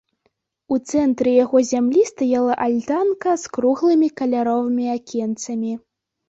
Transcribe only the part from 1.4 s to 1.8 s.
яго